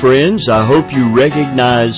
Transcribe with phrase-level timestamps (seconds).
[0.00, 0.48] friends.
[0.50, 1.96] I hope you recognize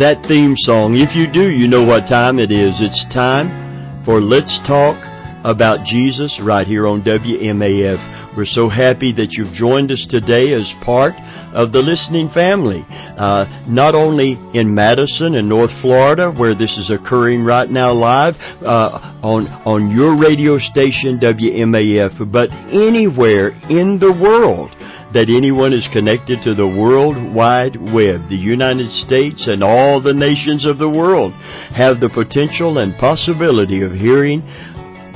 [0.00, 0.96] that theme song.
[0.96, 2.80] If you do, you know what time it is.
[2.80, 4.96] It's time for Let's Talk
[5.44, 8.36] about Jesus right here on WMAF.
[8.36, 11.12] We're so happy that you've joined us today as part
[11.52, 12.84] of the listening family.
[12.88, 18.34] Uh, not only in Madison and North Florida, where this is occurring right now live
[18.64, 24.72] uh, on on your radio station WMAF, but anywhere in the world
[25.16, 28.28] that anyone is connected to the World Wide Web.
[28.28, 31.32] The United States and all the nations of the world
[31.72, 34.44] have the potential and possibility of hearing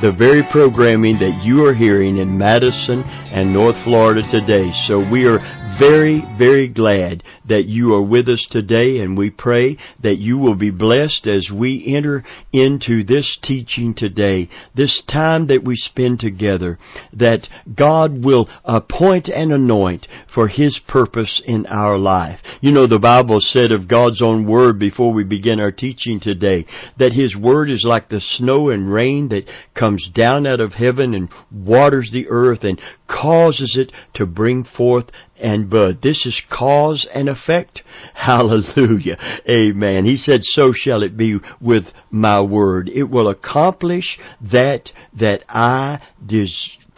[0.00, 4.72] the very programming that you are hearing in Madison and North Florida today.
[4.88, 5.36] So we are
[5.80, 10.54] very, very glad that you are with us today and we pray that you will
[10.54, 12.22] be blessed as we enter
[12.52, 16.78] into this teaching today, this time that we spend together,
[17.14, 22.40] that God will appoint and anoint for His purpose in our life.
[22.60, 26.66] You know, the Bible said of God's own Word before we begin our teaching today,
[26.98, 31.14] that His Word is like the snow and rain that comes down out of heaven
[31.14, 35.06] and waters the earth and causes it to bring forth
[35.40, 36.00] and bud.
[36.02, 37.82] This is cause and effect.
[38.14, 39.16] Hallelujah.
[39.48, 40.04] Amen.
[40.04, 42.88] He said, so shall it be with my word.
[42.88, 44.18] It will accomplish
[44.52, 46.00] that that I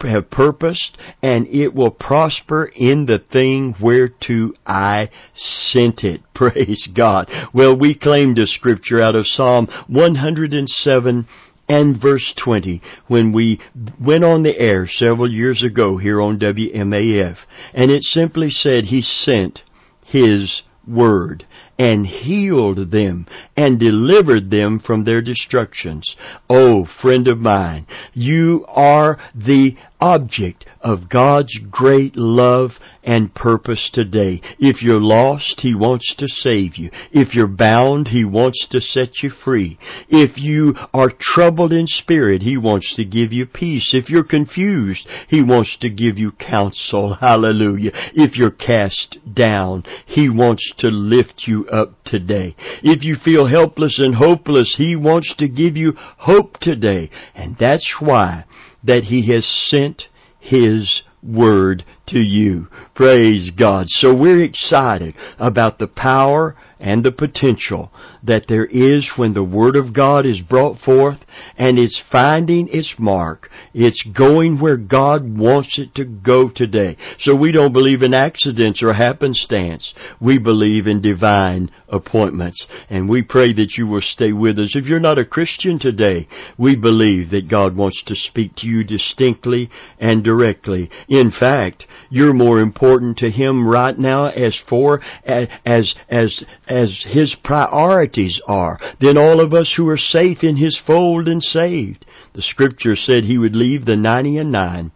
[0.01, 6.21] have purposed and it will prosper in the thing whereto I sent it.
[6.35, 7.29] Praise God.
[7.53, 11.27] Well, we claimed a scripture out of Psalm 107
[11.67, 13.59] and verse 20 when we
[13.99, 17.37] went on the air several years ago here on WMAF.
[17.73, 19.61] And it simply said He sent
[20.05, 21.45] His Word
[21.79, 26.15] and healed them and delivered them from their destructions.
[26.49, 32.71] Oh, friend of mine, you are the object of God's great love
[33.05, 34.41] and purpose today.
[34.59, 36.89] If you're lost, He wants to save you.
[37.11, 39.79] If you're bound, He wants to set you free.
[40.09, 43.91] If you are troubled in spirit, He wants to give you peace.
[43.93, 47.15] If you're confused, He wants to give you counsel.
[47.21, 47.91] Hallelujah.
[48.13, 52.57] If you're cast down, He wants to lift you up today.
[52.83, 57.09] If you feel helpless and hopeless, He wants to give you hope today.
[57.35, 58.43] And that's why
[58.83, 60.03] that He has sent
[60.39, 62.67] His Word to you.
[62.95, 63.85] Praise God.
[63.87, 67.89] So we're excited about the power and the potential
[68.23, 71.19] that there is when the Word of God is brought forth
[71.57, 73.49] and it's finding its mark.
[73.73, 76.97] It's going where God wants it to go today.
[77.19, 79.93] So we don't believe in accidents or happenstance.
[80.19, 82.67] We believe in divine appointments.
[82.89, 84.75] And we pray that you will stay with us.
[84.75, 86.27] If you're not a Christian today,
[86.57, 89.69] we believe that God wants to speak to you distinctly
[89.99, 90.89] and directly.
[91.07, 97.35] In fact, you're more important to Him right now as for, as, as, as His
[97.43, 102.05] priorities are than all of us who are safe in His fold and saved.
[102.33, 104.91] The scripture said He would leave the ninety and nine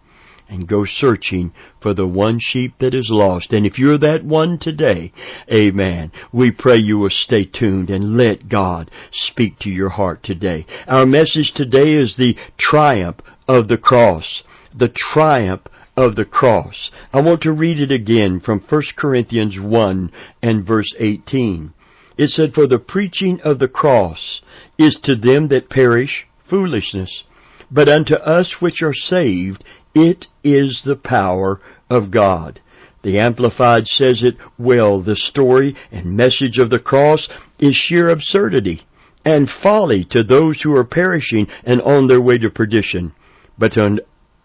[0.50, 1.52] and go searching
[1.82, 3.52] for the one sheep that is lost.
[3.54, 5.12] And if you're that one today,
[5.54, 10.66] amen, we pray you will stay tuned and let God speak to your heart today.
[10.88, 14.44] Our message today is the triumph of the cross.
[14.74, 15.64] The triumph
[15.98, 16.92] of the cross.
[17.12, 20.12] I want to read it again from 1 Corinthians 1
[20.44, 21.74] and verse 18.
[22.18, 24.42] It said, For the preaching of the cross
[24.78, 27.24] is to them that perish foolishness,
[27.72, 29.64] but unto us which are saved
[29.96, 31.60] it is the power
[31.90, 32.62] of God.
[33.04, 35.02] The Amplified says it well.
[35.02, 37.28] The story and message of the cross
[37.60, 38.84] is sheer absurdity
[39.26, 43.14] and folly to those who are perishing and on their way to perdition.
[43.58, 43.78] But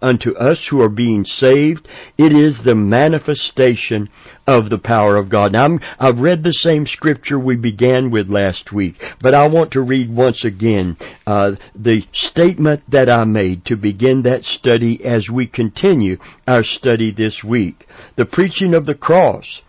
[0.03, 4.09] unto us who are being saved, it is the manifestation
[4.47, 5.53] of the power of God.
[5.53, 9.73] Now, i have read the same scripture we began with last week, but I want
[9.73, 10.97] to read once again
[11.27, 16.17] uh, the statement that I made to begin that study as we continue
[16.47, 17.87] our study this week.
[18.17, 19.61] The preaching of the cross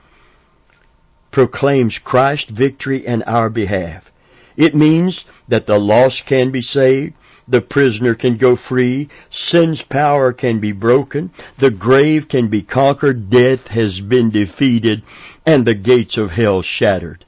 [1.31, 4.04] proclaims Christ's victory in our behalf.
[4.56, 7.13] It means that the lost can be saved,
[7.48, 9.10] the prisoner can go free.
[9.30, 11.31] Sin's power can be broken.
[11.60, 13.30] The grave can be conquered.
[13.30, 15.04] Death has been defeated
[15.45, 17.25] and the gates of hell shattered.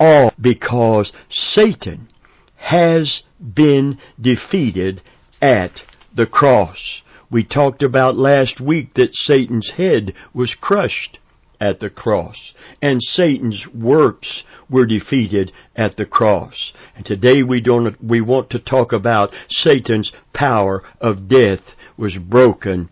[0.00, 2.08] All because Satan
[2.56, 3.22] has
[3.54, 5.02] been defeated
[5.40, 5.72] at
[6.14, 7.02] the cross.
[7.30, 11.18] We talked about last week that Satan's head was crushed
[11.60, 12.54] at the cross.
[12.80, 16.72] And Satan's works were defeated at the cross.
[16.96, 21.60] And today we don't, we want to talk about Satan's power of death
[21.96, 22.90] was broken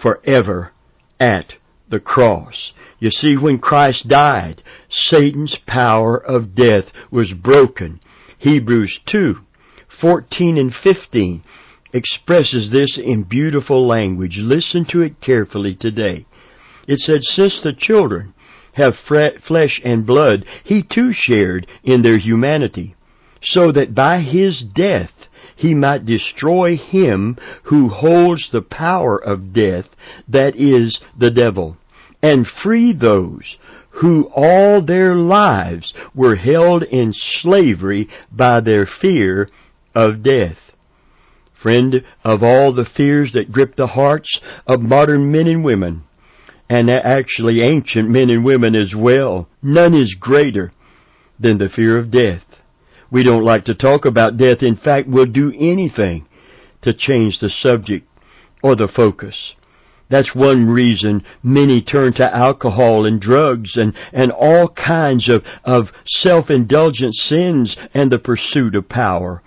[0.00, 0.72] forever
[1.20, 1.54] at
[1.88, 2.72] the cross.
[2.98, 8.00] You see, when Christ died, Satan's power of death was broken.
[8.38, 9.36] Hebrews 2,
[10.00, 11.42] 14 and 15
[11.92, 14.38] expresses this in beautiful language.
[14.38, 16.26] Listen to it carefully today.
[16.88, 18.34] It said, Since the children
[18.72, 22.94] have flesh and blood, he too shared in their humanity,
[23.42, 25.12] so that by his death
[25.56, 29.86] he might destroy him who holds the power of death,
[30.28, 31.76] that is, the devil,
[32.22, 33.56] and free those
[34.00, 39.48] who all their lives were held in slavery by their fear
[39.94, 40.56] of death.
[41.62, 46.02] Friend, of all the fears that grip the hearts of modern men and women,
[46.68, 50.72] and actually ancient men and women as well, none is greater
[51.38, 52.44] than the fear of death.
[53.10, 54.62] We don't like to talk about death.
[54.62, 56.26] In fact, we'll do anything
[56.82, 58.08] to change the subject
[58.62, 59.54] or the focus.
[60.08, 65.86] That's one reason many turn to alcohol and drugs and, and all kinds of, of
[66.06, 69.42] self-indulgent sins and the pursuit of power.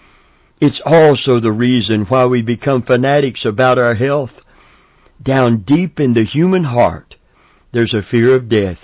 [0.59, 4.31] It's also the reason why we become fanatics about our health.
[5.21, 7.15] Down deep in the human heart,
[7.71, 8.77] there's a fear of death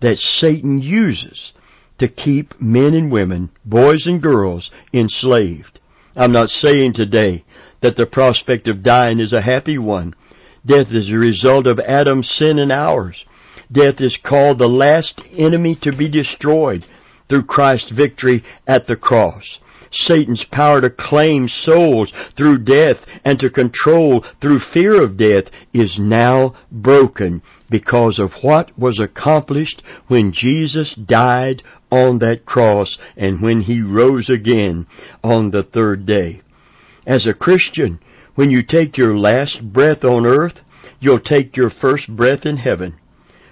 [0.00, 1.52] that Satan uses
[1.98, 5.80] to keep men and women, boys and girls, enslaved.
[6.16, 7.44] I'm not saying today
[7.80, 10.14] that the prospect of dying is a happy one.
[10.66, 13.24] Death is a result of Adam's sin and ours.
[13.70, 16.84] Death is called the last enemy to be destroyed
[17.28, 19.58] through Christ's victory at the cross.
[19.90, 25.98] Satan's power to claim souls through death and to control through fear of death is
[25.98, 33.62] now broken because of what was accomplished when Jesus died on that cross and when
[33.62, 34.86] He rose again
[35.22, 36.42] on the third day.
[37.06, 38.00] As a Christian,
[38.34, 40.60] when you take your last breath on earth,
[41.00, 42.96] you'll take your first breath in heaven.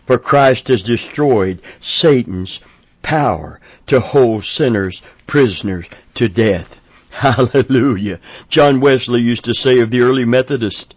[0.06, 2.60] For Christ has destroyed Satan's
[3.02, 5.86] power to hold sinners prisoners
[6.16, 6.68] to death.
[7.10, 8.20] Hallelujah.
[8.50, 10.94] John Wesley used to say of the early Methodists,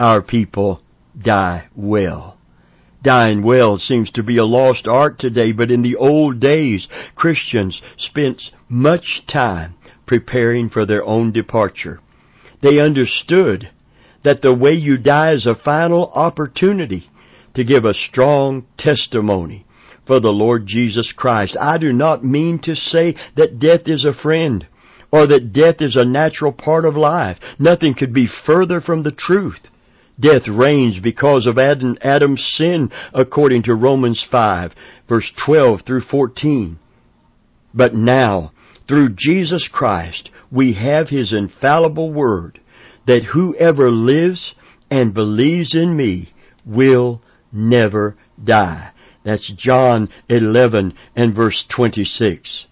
[0.00, 0.80] our people
[1.20, 2.38] die well.
[3.02, 7.80] Dying well seems to be a lost art today, but in the old days, Christians
[7.96, 9.74] spent much time
[10.06, 12.00] preparing for their own departure.
[12.60, 13.70] They understood
[14.24, 17.08] that the way you die is a final opportunity
[17.54, 19.64] to give a strong testimony
[20.08, 21.56] for the Lord Jesus Christ.
[21.60, 24.66] I do not mean to say that death is a friend
[25.12, 27.38] or that death is a natural part of life.
[27.60, 29.60] Nothing could be further from the truth.
[30.18, 34.72] Death reigns because of Adam's sin according to Romans 5
[35.08, 36.78] verse 12 through 14.
[37.74, 38.52] But now,
[38.86, 42.60] through Jesus Christ, we have His infallible word
[43.06, 44.54] that whoever lives
[44.90, 46.32] and believes in me
[46.64, 47.22] will
[47.52, 48.90] never die.
[49.28, 52.66] That's John 11 and verse 26.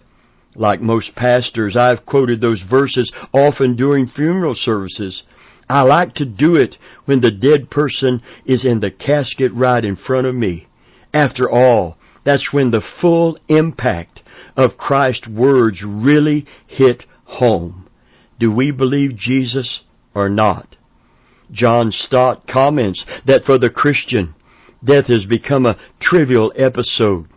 [0.55, 5.21] Like most pastors, I've quoted those verses often during funeral services.
[5.69, 9.95] I like to do it when the dead person is in the casket right in
[9.95, 10.67] front of me.
[11.13, 14.23] After all, that's when the full impact
[14.55, 17.87] of Christ's words really hit home.
[18.39, 19.81] Do we believe Jesus
[20.15, 20.75] or not?
[21.51, 24.33] John Stott comments that for the Christian,
[24.87, 27.27] death has become a trivial episode,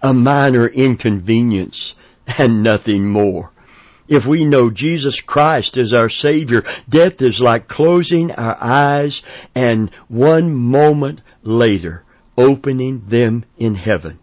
[0.00, 1.94] a minor inconvenience,
[2.26, 3.50] and nothing more.
[4.08, 9.22] If we know Jesus Christ as our Savior, death is like closing our eyes
[9.54, 12.04] and one moment later
[12.36, 14.18] opening them in heaven.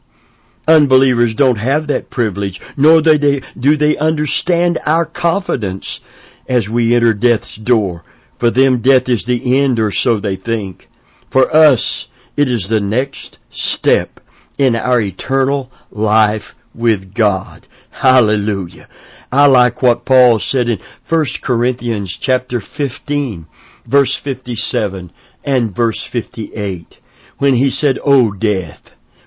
[0.68, 6.00] Unbelievers don't have that privilege, nor do they, do they understand our confidence
[6.48, 8.04] as we enter death's door.
[8.40, 10.88] For them, death is the end, or so they think.
[11.32, 12.08] For us,
[12.40, 14.22] it is the next step
[14.58, 17.68] in our eternal life with God.
[17.92, 18.88] Hallelujah.
[19.30, 20.78] I like what Paul said in
[21.10, 23.46] 1 Corinthians chapter 15,
[23.86, 25.12] verse 57
[25.44, 26.96] and verse 58,
[27.40, 28.84] when he said, O death,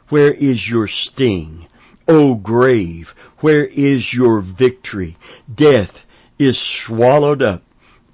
[0.09, 1.69] where is your sting?
[2.09, 3.09] O grave,
[3.41, 5.19] where is your victory?
[5.55, 5.93] Death
[6.39, 7.63] is swallowed up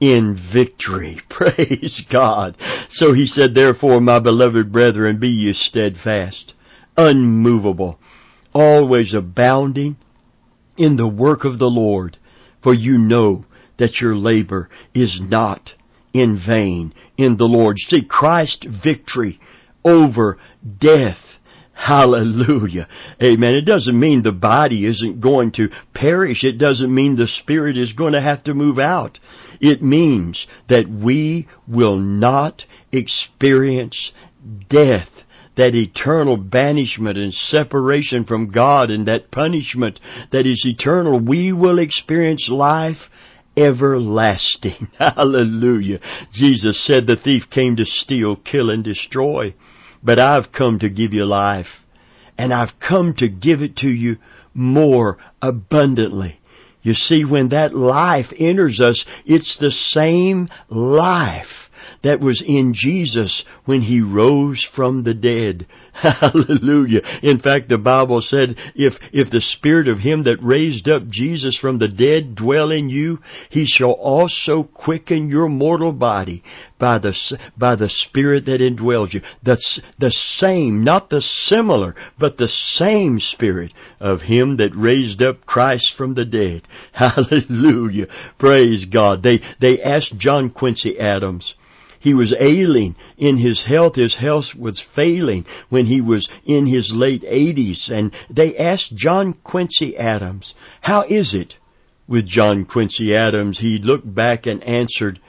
[0.00, 1.20] in victory.
[1.30, 2.56] Praise God.
[2.90, 6.54] So he said, Therefore, my beloved brethren, be ye steadfast,
[6.96, 7.98] unmovable,
[8.52, 9.96] always abounding
[10.76, 12.16] in the work of the Lord,
[12.62, 13.44] for you know
[13.78, 15.72] that your labor is not
[16.12, 17.76] in vain in the Lord.
[17.78, 19.40] See, Christ's victory
[19.84, 20.38] over
[20.80, 21.18] death.
[21.72, 22.88] Hallelujah.
[23.22, 23.54] Amen.
[23.54, 26.42] It doesn't mean the body isn't going to perish.
[26.42, 29.18] It doesn't mean the spirit is going to have to move out.
[29.60, 32.62] It means that we will not
[32.92, 34.12] experience
[34.70, 35.08] death
[35.58, 39.98] that eternal banishment and separation from God and that punishment
[40.30, 42.96] that is eternal, we will experience life
[43.56, 44.88] everlasting.
[44.98, 45.98] Hallelujah.
[46.32, 49.52] Jesus said the thief came to steal, kill, and destroy.
[50.00, 51.66] But I've come to give you life.
[52.38, 54.18] And I've come to give it to you
[54.54, 56.38] more abundantly.
[56.82, 61.67] You see, when that life enters us, it's the same life
[62.02, 65.66] that was in Jesus when He rose from the dead.
[65.92, 67.00] Hallelujah.
[67.22, 71.58] In fact, the Bible said, if, if the Spirit of Him that raised up Jesus
[71.58, 73.18] from the dead dwell in you,
[73.50, 76.44] He shall also quicken your mortal body
[76.78, 77.14] by the,
[77.56, 79.20] by the Spirit that indwells you.
[79.42, 79.58] The,
[79.98, 85.94] the same, not the similar, but the same Spirit of Him that raised up Christ
[85.96, 86.62] from the dead.
[86.92, 88.06] Hallelujah.
[88.38, 89.22] Praise God.
[89.22, 91.54] They, they asked John Quincy Adams,
[91.98, 93.96] he was ailing in his health.
[93.96, 97.90] His health was failing when he was in his late 80s.
[97.90, 101.54] And they asked John Quincy Adams, How is it
[102.06, 103.58] with John Quincy Adams?
[103.58, 105.20] He looked back and answered,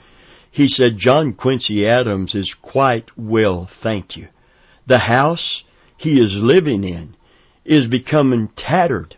[0.50, 4.28] He said, John Quincy Adams is quite well, thank you.
[4.86, 5.64] The house
[5.96, 7.16] he is living in
[7.64, 9.16] is becoming tattered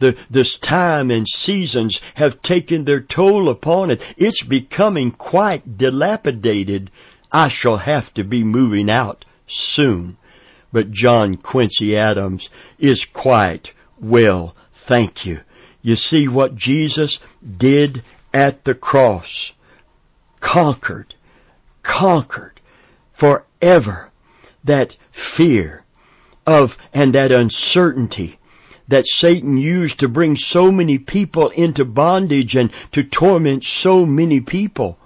[0.00, 4.00] the, this time and seasons have taken their toll upon it.
[4.16, 6.90] It's becoming quite dilapidated.
[7.32, 10.16] I shall have to be moving out soon.
[10.72, 13.68] But John Quincy Adams is quite
[14.00, 14.54] well,
[14.86, 15.40] thank you.
[15.82, 17.18] You see what Jesus
[17.58, 18.02] did
[18.32, 19.52] at the cross.
[20.40, 21.14] Conquered,
[21.82, 22.60] conquered
[23.18, 24.10] forever
[24.64, 24.94] that
[25.36, 25.84] fear
[26.46, 28.38] of and that uncertainty
[28.88, 34.40] that Satan used to bring so many people into bondage and to torment so many
[34.40, 34.97] people.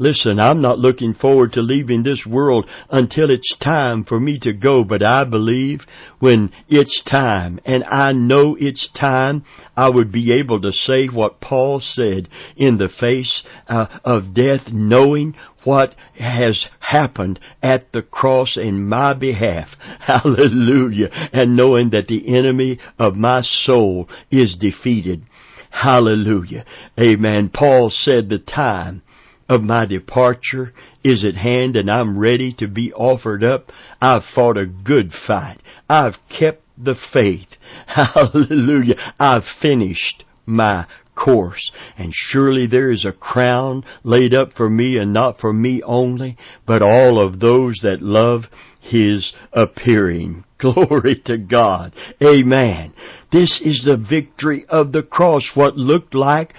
[0.00, 4.52] Listen, I'm not looking forward to leaving this world until it's time for me to
[4.52, 5.80] go, but I believe
[6.20, 9.44] when it's time, and I know it's time,
[9.76, 14.68] I would be able to say what Paul said in the face uh, of death,
[14.72, 19.66] knowing what has happened at the cross in my behalf.
[19.98, 21.08] Hallelujah.
[21.32, 25.24] And knowing that the enemy of my soul is defeated.
[25.70, 26.64] Hallelujah.
[26.98, 27.50] Amen.
[27.52, 29.02] Paul said the time
[29.48, 33.70] of my departure is at hand and I'm ready to be offered up.
[34.00, 35.62] I've fought a good fight.
[35.88, 37.48] I've kept the faith.
[37.86, 39.14] Hallelujah.
[39.18, 41.72] I've finished my course.
[41.96, 46.36] And surely there is a crown laid up for me and not for me only,
[46.66, 48.42] but all of those that love
[48.80, 50.44] His appearing.
[50.58, 51.94] Glory to God.
[52.22, 52.92] Amen.
[53.30, 55.52] This is the victory of the cross.
[55.54, 56.52] What looked like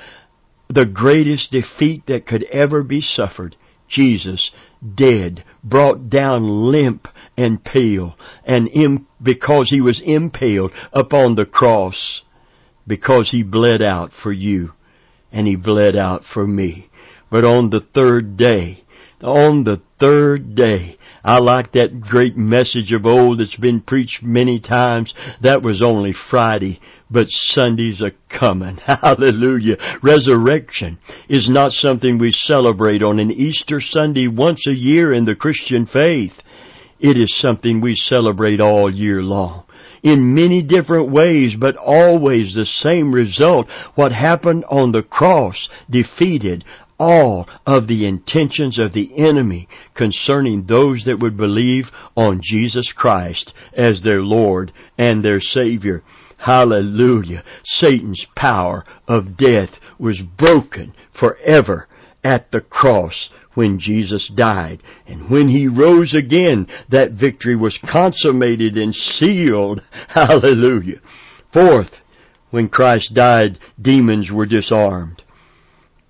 [0.69, 3.55] the greatest defeat that could ever be suffered.
[3.88, 4.51] Jesus
[4.95, 12.21] dead, brought down limp and pale, and Im- because he was impaled upon the cross,
[12.88, 14.71] because he bled out for you,
[15.31, 16.89] and he bled out for me.
[17.29, 18.83] But on the third day,
[19.23, 24.59] on the third day, I like that great message of old that's been preached many
[24.59, 25.13] times.
[25.41, 28.77] That was only Friday, but Sundays are coming.
[28.85, 29.75] Hallelujah.
[30.01, 30.97] Resurrection
[31.27, 35.85] is not something we celebrate on an Easter Sunday once a year in the Christian
[35.85, 36.33] faith.
[36.99, 39.65] It is something we celebrate all year long
[40.01, 43.67] in many different ways, but always the same result.
[43.95, 46.63] What happened on the cross defeated
[46.99, 53.53] all of the intentions of the enemy concerning those that would believe on Jesus Christ
[53.75, 56.03] as their Lord and their Savior.
[56.37, 57.43] Hallelujah.
[57.63, 61.87] Satan's power of death was broken forever
[62.23, 64.81] at the cross when Jesus died.
[65.07, 69.81] And when He rose again, that victory was consummated and sealed.
[70.07, 71.01] Hallelujah.
[71.51, 71.91] Fourth,
[72.51, 75.23] when Christ died, demons were disarmed.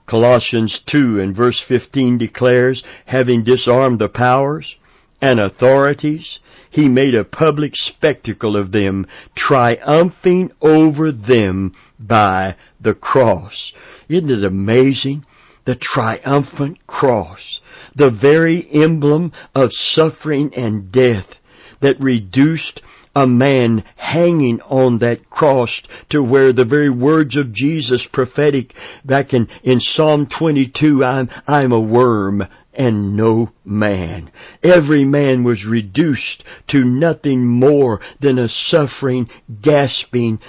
[0.09, 4.75] Colossians 2 and verse 15 declares, having disarmed the powers
[5.21, 6.39] and authorities,
[6.71, 13.71] he made a public spectacle of them, triumphing over them by the cross.
[14.07, 15.25] Isn't it amazing?
[15.65, 17.59] The triumphant cross,
[17.95, 21.27] the very emblem of suffering and death
[21.81, 22.81] that reduced
[23.15, 28.73] a man hanging on that cross to where the very words of Jesus prophetic
[29.03, 32.43] back in, in Psalm 22, I'm, I'm a worm
[32.79, 34.31] and no man.
[34.63, 39.29] Every man was reduced to nothing more than a suffering,
[39.61, 40.39] gasping,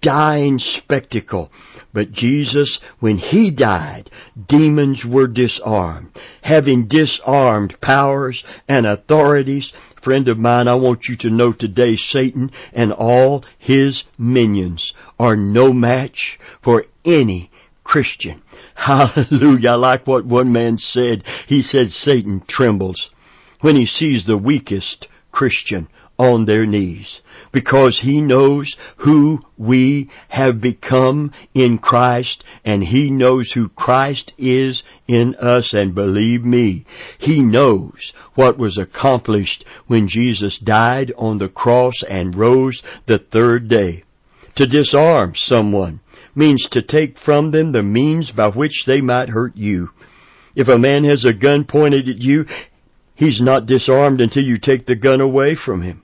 [0.00, 1.50] dying spectacle.
[1.92, 4.08] But Jesus, when He died,
[4.48, 6.10] demons were disarmed.
[6.42, 12.50] Having disarmed powers and authorities, friend of mine, I want you to know today Satan
[12.72, 17.50] and all his minions are no match for any
[17.84, 18.42] Christian.
[18.74, 19.70] Hallelujah.
[19.70, 21.24] I like what one man said.
[21.46, 23.10] He said Satan trembles
[23.60, 25.88] when he sees the weakest Christian
[26.20, 33.50] on their knees because he knows who we have become in Christ and he knows
[33.54, 36.84] who Christ is in us and believe me,
[37.18, 43.68] he knows what was accomplished when Jesus died on the cross and rose the third
[43.68, 44.04] day.
[44.56, 46.00] To disarm someone
[46.34, 49.88] means to take from them the means by which they might hurt you.
[50.54, 52.44] If a man has a gun pointed at you,
[53.14, 56.02] he's not disarmed until you take the gun away from him.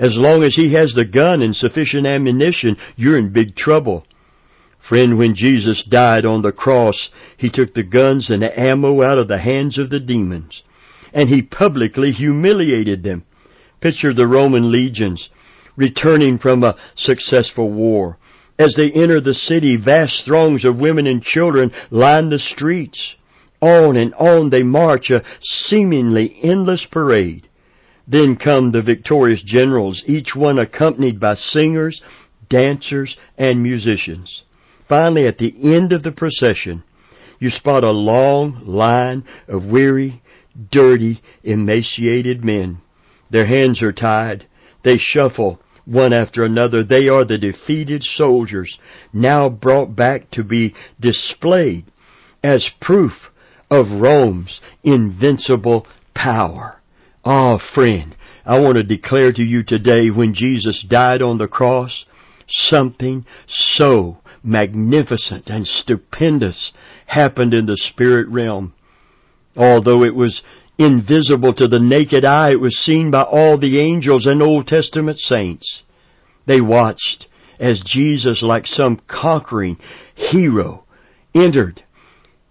[0.00, 4.06] As long as he has the gun and sufficient ammunition, you're in big trouble.
[4.88, 9.18] Friend, when Jesus died on the cross, he took the guns and the ammo out
[9.18, 10.62] of the hands of the demons.
[11.12, 13.24] And he publicly humiliated them.
[13.82, 15.28] Picture the Roman legions
[15.76, 18.16] returning from a successful war.
[18.58, 23.16] As they enter the city, vast throngs of women and children line the streets.
[23.60, 27.49] On and on they march, a seemingly endless parade.
[28.10, 32.02] Then come the victorious generals, each one accompanied by singers,
[32.48, 34.42] dancers, and musicians.
[34.88, 36.82] Finally, at the end of the procession,
[37.38, 40.20] you spot a long line of weary,
[40.72, 42.78] dirty, emaciated men.
[43.30, 44.44] Their hands are tied.
[44.82, 46.82] They shuffle one after another.
[46.82, 48.76] They are the defeated soldiers,
[49.12, 51.84] now brought back to be displayed
[52.42, 53.12] as proof
[53.70, 56.79] of Rome's invincible power.
[57.24, 61.48] Ah, oh, friend, I want to declare to you today when Jesus died on the
[61.48, 62.06] cross,
[62.48, 66.72] something so magnificent and stupendous
[67.06, 68.72] happened in the spirit realm.
[69.54, 70.42] Although it was
[70.78, 75.18] invisible to the naked eye, it was seen by all the angels and Old Testament
[75.18, 75.82] saints.
[76.46, 77.26] They watched
[77.58, 79.76] as Jesus, like some conquering
[80.14, 80.84] hero,
[81.34, 81.82] entered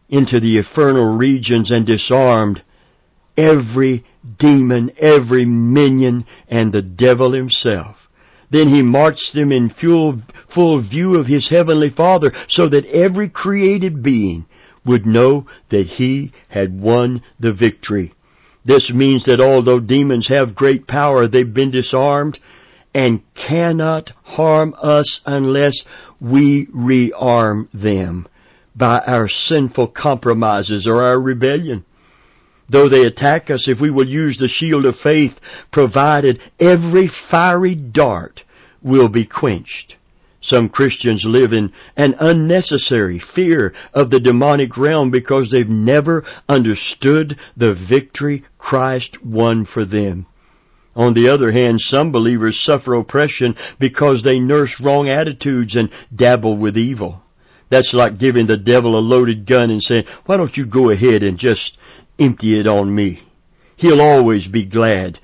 [0.09, 2.61] into the infernal regions and disarmed
[3.39, 4.05] every
[4.37, 7.95] demon, every minion, and the devil himself.
[8.51, 10.21] Then he marched them in full,
[10.53, 14.45] full view of his heavenly Father so that every created being
[14.85, 18.13] would know that he had won the victory.
[18.65, 22.39] This means that although demons have great power, they've been disarmed
[22.93, 25.81] and cannot harm us unless
[26.19, 28.27] we rearm them
[28.75, 31.85] by our sinful compromises or our rebellion.
[32.71, 35.33] Though they attack us, if we will use the shield of faith
[35.71, 38.41] provided, every fiery dart
[38.81, 39.95] will be quenched.
[40.41, 47.37] Some Christians live in an unnecessary fear of the demonic realm because they've never understood
[47.57, 50.27] the victory Christ won for them.
[50.95, 56.57] On the other hand, some believers suffer oppression because they nurse wrong attitudes and dabble
[56.57, 57.21] with evil.
[57.69, 61.21] That's like giving the devil a loaded gun and saying, why don't you go ahead
[61.21, 61.77] and just
[62.19, 63.21] empty it on me.
[63.77, 65.19] He'll always be glad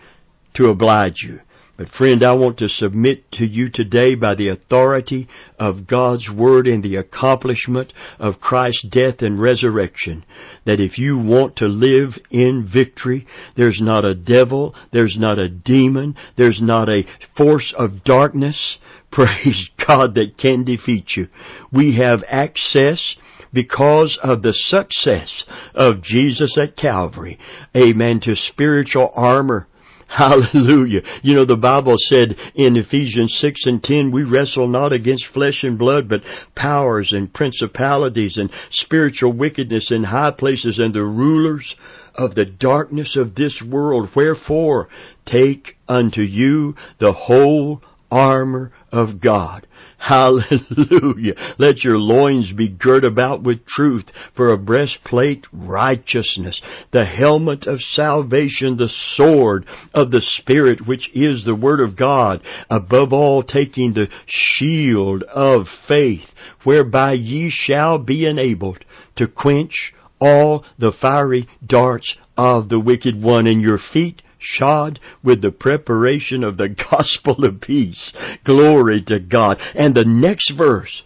[0.55, 1.39] to oblige you.
[1.77, 5.27] But friend, I want to submit to you today by the authority
[5.60, 10.23] of God's Word and the accomplishment of Christ's death and resurrection
[10.65, 13.27] that if you want to live in victory,
[13.58, 17.03] there's not a devil, there's not a demon, there's not a
[17.36, 18.77] force of darkness,
[19.12, 21.27] praise God, that can defeat you.
[21.73, 23.15] We have access
[23.56, 27.39] because of the success of Jesus at Calvary.
[27.76, 28.20] Amen.
[28.24, 29.68] To spiritual armor.
[30.08, 31.02] Hallelujah.
[31.24, 35.63] You know, the Bible said in Ephesians 6 and 10, we wrestle not against flesh
[35.63, 36.22] and blood, but
[36.56, 41.74] powers and principalities and spiritual wickedness in high places and the rulers
[42.13, 44.10] of the darkness of this world.
[44.15, 44.89] Wherefore,
[45.26, 49.68] take unto you the whole armor of God
[50.06, 51.56] Hallelujah.
[51.58, 57.80] Let your loins be girt about with truth for a breastplate righteousness, the helmet of
[57.82, 59.65] salvation, the sword
[59.96, 65.65] of the Spirit, which is the Word of God, above all taking the shield of
[65.88, 66.28] faith,
[66.63, 73.48] whereby ye shall be enabled to quench all the fiery darts of the wicked one,
[73.48, 78.13] and your feet shod with the preparation of the gospel of peace.
[78.43, 79.58] Glory to God.
[79.73, 81.03] And the next verse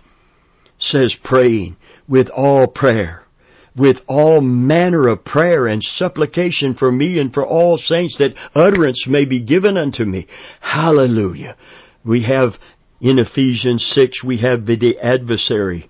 [0.78, 3.23] says praying with all prayer
[3.78, 9.06] with all manner of prayer and supplication for me and for all saints that utterance
[9.08, 10.28] may be given unto me.
[10.60, 11.56] Hallelujah.
[12.04, 12.54] We have
[13.02, 15.89] in Ephesians 6, we have the adversary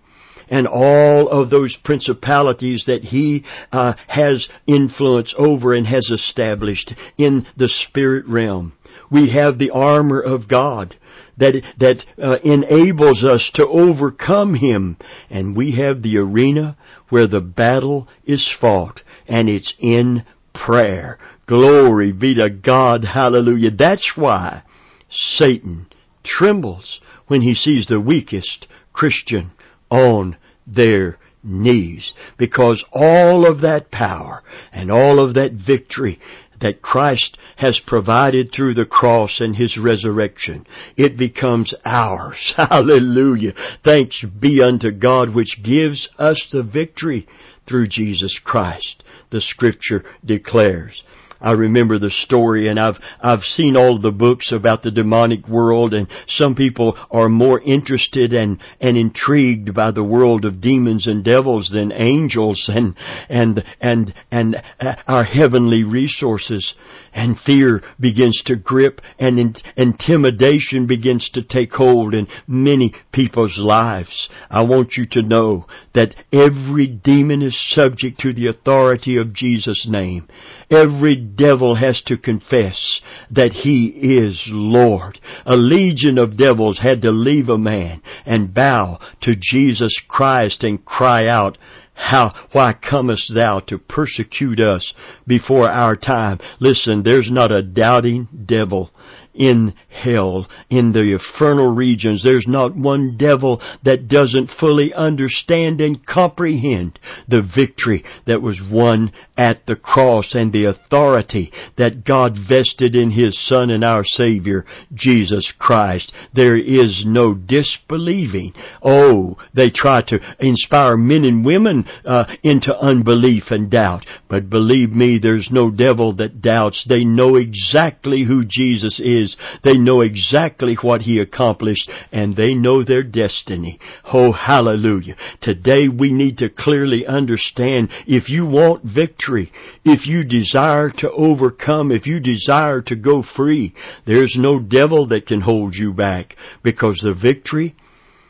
[0.50, 7.46] and all of those principalities that he uh, has influence over and has established in
[7.58, 8.74] the spirit realm.
[9.12, 10.96] We have the armor of God
[11.38, 14.98] that that uh, enables us to overcome him.
[15.30, 16.78] And we have the arena
[17.10, 21.18] where the battle is fought and it's in prayer.
[21.48, 23.04] Glory be to God.
[23.04, 23.72] Hallelujah.
[23.72, 24.64] That's why
[25.10, 25.88] Satan
[26.24, 29.52] trembles when he sees the weakest Christian
[29.90, 36.20] on their knees because all of that power and all of that victory
[36.62, 40.66] that Christ has provided through the cross and His resurrection.
[40.98, 42.54] It becomes ours.
[42.58, 43.54] Hallelujah.
[43.84, 47.28] Thanks be unto God which gives us the victory
[47.68, 49.04] through Jesus Christ.
[49.32, 51.04] The scripture declares.
[51.42, 55.94] I remember the story and I've, I've seen all the books about the demonic world
[55.94, 61.24] and some people are more interested and, and intrigued by the world of demons and
[61.24, 62.96] devils than angels and,
[63.30, 66.74] and, and, and uh, our heavenly resources
[67.14, 73.58] and fear begins to grip and in- intimidation begins to take hold in many people's
[73.58, 74.30] lives.
[74.50, 79.88] I want you to know that every demon is subject to the authority of Jesus'
[79.90, 80.28] name.
[80.70, 85.20] Every devil has to confess that he is Lord.
[85.46, 90.84] A legion of devils had to leave a man and bow to Jesus Christ and
[90.84, 91.58] cry out,
[91.94, 94.94] how, why comest thou to persecute us
[95.28, 96.40] before our time?
[96.62, 98.90] Listen, there's not a doubting devil
[99.34, 102.24] in hell, in the infernal regions.
[102.24, 109.12] There's not one devil that doesn't fully understand and comprehend the victory that was won
[109.38, 114.66] at the cross and the authority that God vested in His Son and our Savior,
[114.94, 116.14] Jesus Christ.
[116.34, 118.54] There is no disbelieving.
[118.84, 124.06] Oh, they try to inspire men and women uh, into unbelief and doubt.
[124.30, 126.86] But believe me, there's no devil that doubts.
[126.88, 129.36] They know exactly who Jesus is.
[129.64, 133.80] They know exactly what He accomplished and they know their destiny.
[134.12, 135.16] Oh, hallelujah.
[135.42, 139.52] Today we need to clearly understand if you want victory.
[139.84, 143.74] If you desire to overcome, if you desire to go free,
[144.06, 147.76] there's no devil that can hold you back because the victory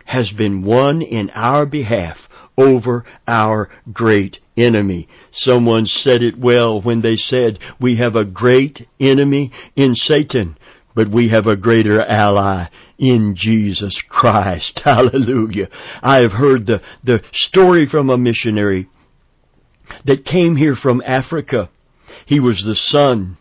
[0.06, 2.18] has been won in our behalf
[2.58, 5.08] over our great enemy.
[5.32, 10.58] Someone said it well when they said, we have a great enemy in Satan,
[10.95, 14.82] but we have a greater ally in Jesus Christ.
[14.86, 15.69] Hallelujah.
[16.02, 18.89] I have heard the, the story from a missionary
[20.06, 21.69] that came here from Africa.
[22.25, 23.38] He was the son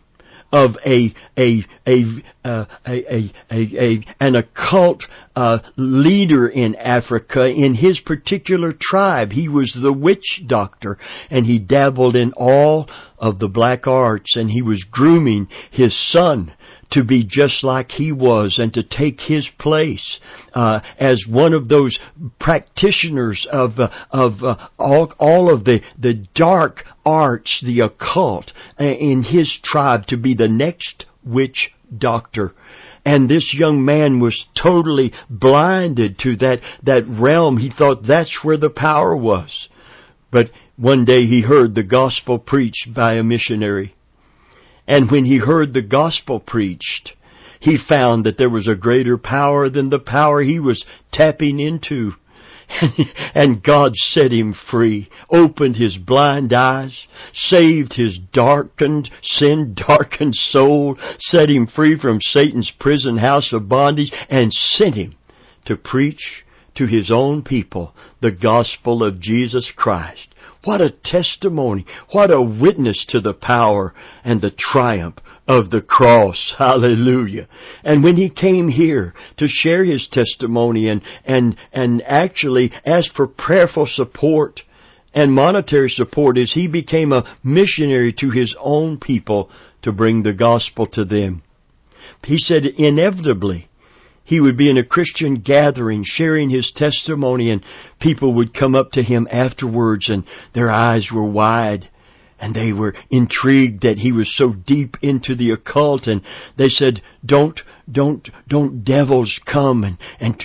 [0.50, 5.02] of a a a uh, a, a, a, a an occult
[5.36, 9.30] uh, leader in Africa in his particular tribe.
[9.30, 10.98] He was the witch doctor,
[11.30, 16.52] and he dabbled in all of the black arts, and he was grooming his son
[16.90, 20.20] to be just like he was and to take his place
[20.54, 21.98] uh, as one of those
[22.40, 28.84] practitioners of uh, of uh, all, all of the the dark arts, the occult uh,
[28.84, 32.54] in his tribe to be the next witch doctor.
[33.04, 37.56] And this young man was totally blinded to that, that realm.
[37.56, 39.68] He thought that's where the power was.
[40.30, 43.94] But one day he heard the gospel preached by a missionary.
[44.88, 47.12] And when he heard the gospel preached,
[47.60, 52.12] he found that there was a greater power than the power he was tapping into.
[53.34, 60.98] and God set him free, opened his blind eyes, saved his darkened, sin darkened soul,
[61.18, 65.14] set him free from Satan's prison house of bondage, and sent him
[65.66, 66.44] to preach
[66.76, 70.28] to his own people the gospel of Jesus Christ.
[70.64, 71.86] What a testimony.
[72.12, 73.94] What a witness to the power
[74.24, 76.54] and the triumph of the cross.
[76.58, 77.48] Hallelujah.
[77.84, 83.26] And when he came here to share his testimony and, and, and actually ask for
[83.26, 84.60] prayerful support
[85.14, 89.50] and monetary support as he became a missionary to his own people
[89.82, 91.42] to bring the gospel to them.
[92.24, 93.67] He said inevitably
[94.28, 97.64] he would be in a Christian gathering sharing his testimony and
[97.98, 100.22] people would come up to him afterwards and
[100.54, 101.88] their eyes were wide
[102.38, 106.06] and they were intrigued that he was so deep into the occult.
[106.06, 106.20] And
[106.58, 107.58] they said, don't
[107.90, 110.44] don't, don't devils come and, and,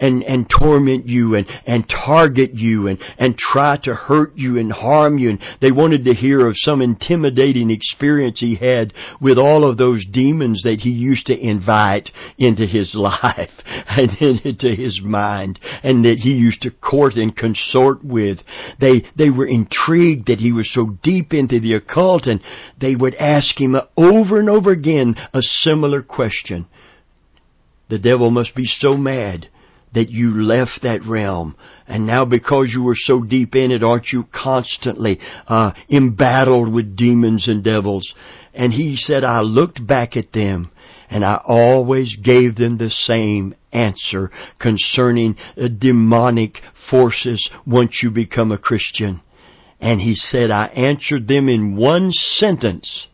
[0.00, 4.72] and, and torment you and, and target you and, and try to hurt you and
[4.72, 5.30] harm you.
[5.30, 10.06] And they wanted to hear of some intimidating experience he had with all of those
[10.10, 13.50] demons that he used to invite into his life
[13.88, 14.10] and
[14.44, 18.38] into his mind and that he used to court and consort with.
[18.80, 22.40] They, they were intrigued that he was so deep into the occult and
[22.80, 26.66] they would ask him over and over again a similar question.
[27.88, 29.48] The devil must be so mad
[29.94, 31.56] that you left that realm.
[31.86, 36.96] And now because you were so deep in it, aren't you constantly uh, embattled with
[36.96, 38.12] demons and devils?
[38.52, 40.70] And he said, I looked back at them
[41.10, 45.36] and I always gave them the same answer concerning
[45.78, 46.58] demonic
[46.90, 49.22] forces once you become a Christian.
[49.80, 53.06] And he said, I answered them in one sentence.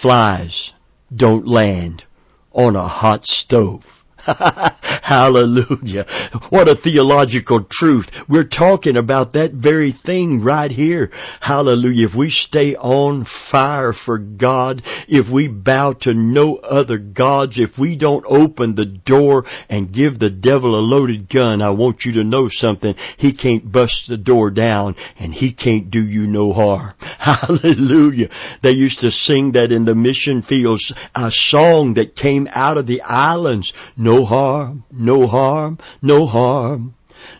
[0.00, 0.72] Flies
[1.14, 2.04] don't land
[2.52, 3.82] on a hot stove.
[5.02, 6.04] Hallelujah.
[6.50, 8.06] What a theological truth.
[8.28, 11.10] We're talking about that very thing right here.
[11.40, 12.08] Hallelujah.
[12.08, 17.78] If we stay on fire for God, if we bow to no other gods, if
[17.78, 22.12] we don't open the door and give the devil a loaded gun, I want you
[22.14, 22.94] to know something.
[23.18, 26.94] He can't bust the door down and he can't do you no harm.
[27.00, 28.28] Hallelujah.
[28.62, 32.86] They used to sing that in the mission fields, a song that came out of
[32.86, 33.72] the islands.
[33.96, 36.94] No no harm, no harm, no harm.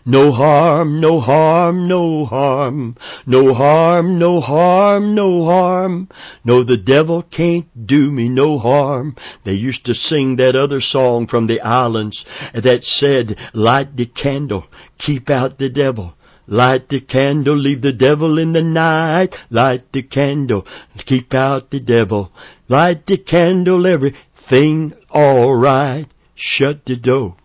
[0.05, 2.95] No harm, no harm, no harm.
[3.25, 6.09] No harm, no harm, no harm.
[6.43, 9.15] No, the devil can't do me no harm.
[9.45, 14.65] They used to sing that other song from the islands that said, light the candle,
[14.99, 16.13] keep out the devil.
[16.45, 19.33] Light the candle, leave the devil in the night.
[19.49, 20.67] Light the candle,
[21.07, 22.31] keep out the devil.
[22.67, 26.09] Light the candle, everything alright.
[26.39, 27.35] Shut the door.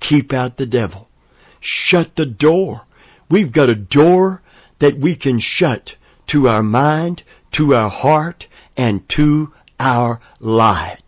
[0.00, 1.08] Keep out the devil.
[1.60, 2.82] Shut the door.
[3.30, 4.42] We've got a door
[4.80, 5.92] that we can shut
[6.32, 10.98] to our mind, to our heart, and to our life.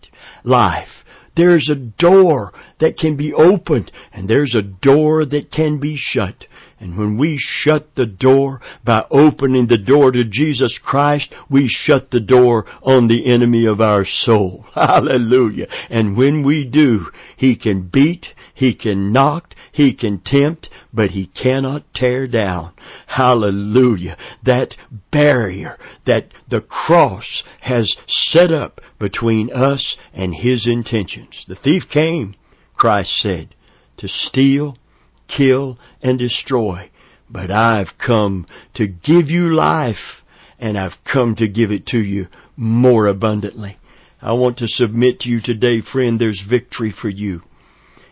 [0.44, 0.88] Life.
[1.36, 6.46] There's a door that can be opened, and there's a door that can be shut.
[6.80, 12.10] And when we shut the door by opening the door to Jesus Christ, we shut
[12.10, 14.64] the door on the enemy of our soul.
[14.74, 15.66] Hallelujah.
[15.88, 17.06] And when we do,
[17.36, 22.72] he can beat, he can knock, he can tempt, but he cannot tear down.
[23.06, 24.16] Hallelujah.
[24.44, 24.74] That
[25.10, 31.44] barrier that the cross has set up between us and his intentions.
[31.48, 32.34] The thief came,
[32.76, 33.54] Christ said,
[33.98, 34.76] to steal,
[35.36, 36.90] kill, and destroy.
[37.28, 40.22] But I've come to give you life,
[40.58, 43.78] and I've come to give it to you more abundantly.
[44.20, 47.42] I want to submit to you today, friend, there's victory for you.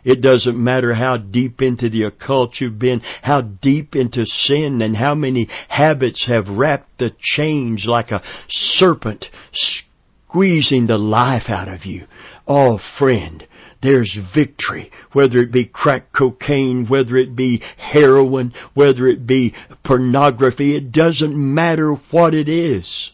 [0.04, 4.96] It doesn't matter how deep into the occult you've been, how deep into sin, and
[4.96, 11.84] how many habits have wrapped the chains like a serpent, squeezing the life out of
[11.84, 12.06] you.
[12.48, 13.46] Oh, friend,
[13.82, 20.76] there's victory, whether it be crack cocaine, whether it be heroin, whether it be pornography,
[20.76, 23.10] it doesn't matter what it is.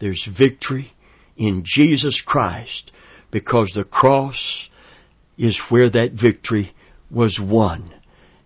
[0.00, 0.92] There's victory
[1.36, 2.90] in Jesus Christ
[3.30, 4.68] because the cross
[5.36, 6.74] is where that victory
[7.10, 7.92] was won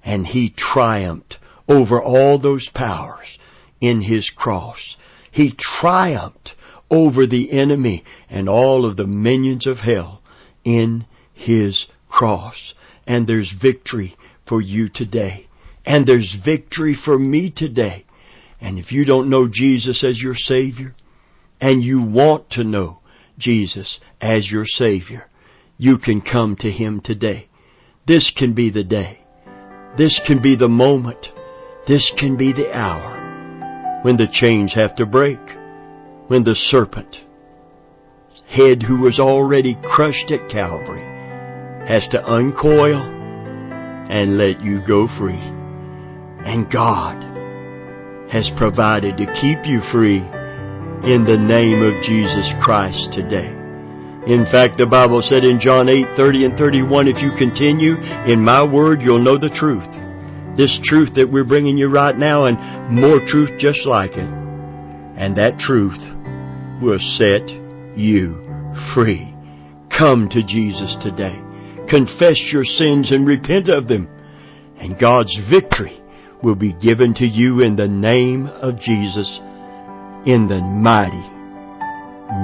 [0.04, 3.38] and He triumphed over all those powers
[3.80, 4.96] in His cross.
[5.30, 6.54] He triumphed
[6.90, 10.20] over the enemy and all of the minions of hell
[10.64, 11.06] in
[11.42, 12.74] his cross.
[13.06, 14.16] And there's victory
[14.48, 15.48] for you today.
[15.84, 18.06] And there's victory for me today.
[18.60, 20.94] And if you don't know Jesus as your Savior,
[21.60, 22.98] and you want to know
[23.38, 25.28] Jesus as your Savior,
[25.78, 27.48] you can come to Him today.
[28.06, 29.20] This can be the day.
[29.98, 31.26] This can be the moment.
[31.88, 35.40] This can be the hour when the chains have to break,
[36.28, 37.16] when the serpent
[38.52, 41.21] head who was already crushed at Calvary
[41.88, 43.02] has to uncoil
[44.10, 45.40] and let you go free.
[46.44, 47.22] And God
[48.30, 50.18] has provided to keep you free
[51.02, 53.50] in the name of Jesus Christ today.
[54.26, 57.96] In fact, the Bible said in John 8, 30 and 31, if you continue
[58.30, 59.88] in my word, you'll know the truth.
[60.56, 62.56] This truth that we're bringing you right now and
[62.94, 64.30] more truth just like it.
[65.18, 65.98] And that truth
[66.80, 67.48] will set
[67.98, 68.38] you
[68.94, 69.34] free.
[69.90, 71.42] Come to Jesus today
[71.92, 74.08] confess your sins and repent of them.
[74.78, 76.00] And God's victory
[76.42, 79.40] will be given to you in the name of Jesus,
[80.26, 81.28] in the mighty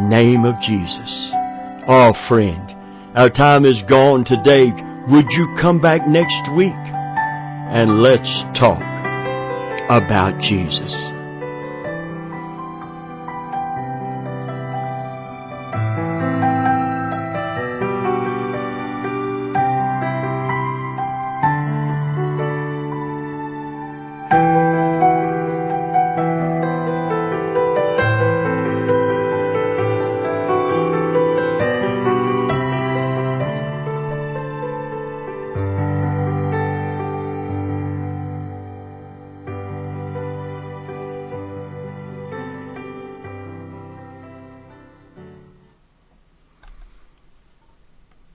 [0.08, 1.32] name of Jesus.
[1.88, 2.74] Oh, friend,
[3.16, 4.70] Our time is gone today.
[5.10, 6.70] Would you come back next week?
[6.70, 8.82] And let's talk
[9.88, 11.17] about Jesus.